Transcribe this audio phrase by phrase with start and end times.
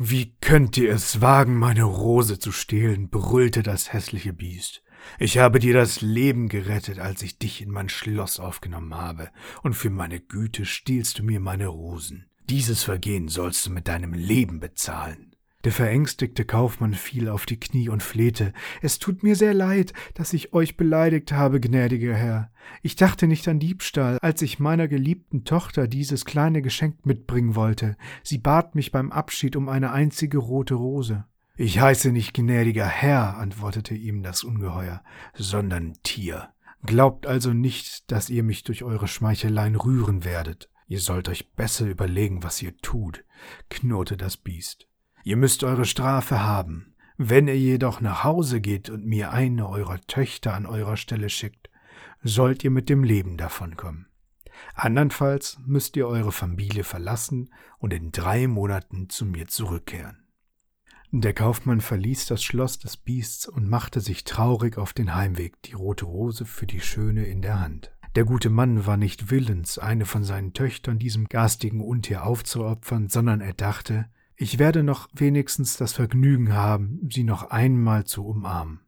[0.00, 3.08] Wie könnt ihr es wagen, meine Rose zu stehlen?
[3.10, 4.84] brüllte das hässliche Biest.
[5.18, 9.30] Ich habe dir das Leben gerettet, als ich dich in mein Schloss aufgenommen habe,
[9.64, 12.26] und für meine Güte stiehlst du mir meine Rosen.
[12.48, 15.27] Dieses Vergehen sollst du mit deinem Leben bezahlen.
[15.68, 18.54] Der verängstigte Kaufmann fiel auf die Knie und flehte.
[18.80, 22.50] Es tut mir sehr leid, dass ich euch beleidigt habe, gnädiger Herr.
[22.80, 27.98] Ich dachte nicht an Diebstahl, als ich meiner geliebten Tochter dieses kleine Geschenk mitbringen wollte.
[28.22, 31.26] Sie bat mich beim Abschied um eine einzige rote Rose.
[31.54, 35.02] Ich heiße nicht gnädiger Herr, antwortete ihm das Ungeheuer,
[35.34, 36.48] sondern Tier.
[36.86, 40.70] Glaubt also nicht, dass ihr mich durch eure Schmeicheleien rühren werdet.
[40.86, 43.22] Ihr sollt euch besser überlegen, was ihr tut,
[43.68, 44.88] knurrte das Biest.
[45.28, 46.94] Ihr müsst eure Strafe haben.
[47.18, 51.68] Wenn ihr jedoch nach Hause geht und mir eine eurer Töchter an eurer Stelle schickt,
[52.22, 54.06] sollt ihr mit dem Leben davonkommen.
[54.72, 60.26] Andernfalls müsst ihr eure Familie verlassen und in drei Monaten zu mir zurückkehren.
[61.10, 65.74] Der Kaufmann verließ das Schloss des Biests und machte sich traurig auf den Heimweg, die
[65.74, 67.92] rote Rose für die Schöne in der Hand.
[68.16, 73.42] Der gute Mann war nicht willens, eine von seinen Töchtern diesem garstigen Untier aufzuopfern, sondern
[73.42, 74.06] er dachte,
[74.40, 78.80] ich werde noch wenigstens das Vergnügen haben, sie noch einmal zu umarmen.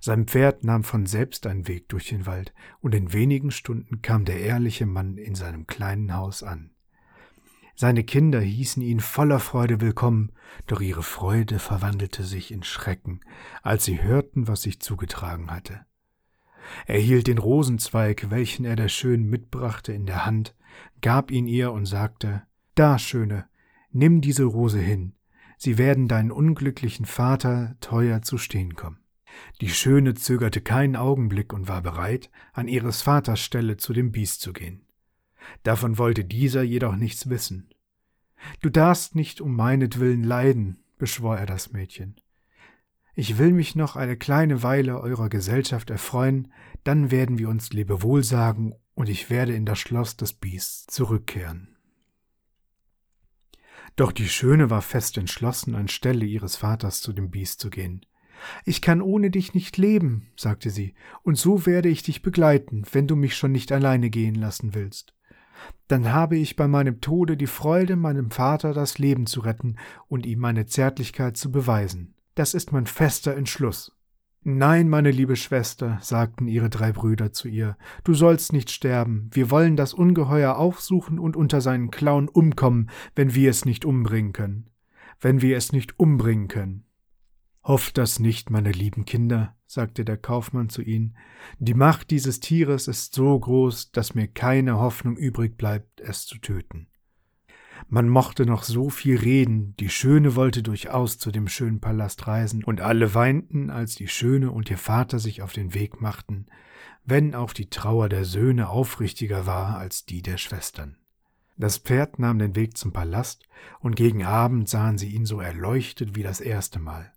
[0.00, 4.24] Sein Pferd nahm von selbst einen Weg durch den Wald, und in wenigen Stunden kam
[4.24, 6.70] der ehrliche Mann in seinem kleinen Haus an.
[7.76, 10.32] Seine Kinder hießen ihn voller Freude willkommen,
[10.66, 13.20] doch ihre Freude verwandelte sich in Schrecken,
[13.62, 15.86] als sie hörten, was sich zugetragen hatte.
[16.86, 20.56] Er hielt den Rosenzweig, welchen er der Schönen mitbrachte, in der Hand,
[21.00, 22.42] gab ihn ihr und sagte
[22.74, 23.46] Da, Schöne,
[23.96, 25.14] nimm diese Rose hin,
[25.56, 28.98] sie werden deinen unglücklichen Vater teuer zu stehen kommen.
[29.60, 34.40] Die Schöne zögerte keinen Augenblick und war bereit, an ihres Vaters Stelle zu dem Biest
[34.40, 34.86] zu gehen.
[35.62, 37.68] Davon wollte dieser jedoch nichts wissen.
[38.60, 42.16] Du darfst nicht um meinetwillen leiden, beschwor er das Mädchen.
[43.14, 46.52] Ich will mich noch eine kleine Weile eurer Gesellschaft erfreuen,
[46.84, 51.75] dann werden wir uns Lebewohl sagen, und ich werde in das Schloss des Biests zurückkehren.
[53.96, 58.04] Doch die Schöne war fest entschlossen, anstelle ihres Vaters zu dem Biest zu gehen.
[58.64, 63.06] Ich kann ohne dich nicht leben, sagte sie, und so werde ich dich begleiten, wenn
[63.06, 65.16] du mich schon nicht alleine gehen lassen willst
[65.88, 69.76] dann habe ich bei meinem Tode die Freude, meinem Vater das Leben zu retten
[70.08, 72.14] und ihm meine Zärtlichkeit zu beweisen.
[72.34, 73.92] Das ist mein fester Entschluss.
[74.48, 79.50] Nein, meine liebe Schwester, sagten ihre drei Brüder zu ihr, du sollst nicht sterben, wir
[79.50, 84.70] wollen das Ungeheuer aufsuchen und unter seinen Klauen umkommen, wenn wir es nicht umbringen können.
[85.18, 86.84] Wenn wir es nicht umbringen können.
[87.64, 91.16] Hofft das nicht, meine lieben Kinder, sagte der Kaufmann zu ihnen,
[91.58, 96.38] die Macht dieses Tieres ist so groß, dass mir keine Hoffnung übrig bleibt, es zu
[96.38, 96.86] töten.
[97.88, 102.64] Man mochte noch so viel reden, die Schöne wollte durchaus zu dem schönen Palast reisen,
[102.64, 106.46] und alle weinten, als die Schöne und ihr Vater sich auf den Weg machten,
[107.04, 110.96] wenn auch die Trauer der Söhne aufrichtiger war als die der Schwestern.
[111.56, 113.44] Das Pferd nahm den Weg zum Palast,
[113.78, 117.12] und gegen Abend sahen sie ihn so erleuchtet wie das erste Mal.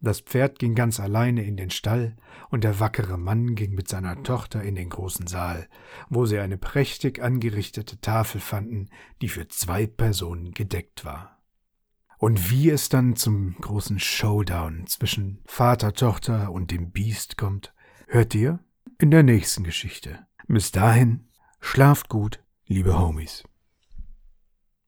[0.00, 2.16] Das Pferd ging ganz alleine in den Stall,
[2.50, 5.68] und der wackere Mann ging mit seiner Tochter in den großen Saal,
[6.08, 8.88] wo sie eine prächtig angerichtete Tafel fanden,
[9.20, 11.38] die für zwei Personen gedeckt war.
[12.18, 17.72] Und wie es dann zum großen Showdown zwischen Vater, Tochter und dem Biest kommt,
[18.08, 18.58] hört ihr
[18.98, 20.26] in der nächsten Geschichte.
[20.48, 21.28] Bis dahin,
[21.60, 23.44] schlaft gut, liebe Homies.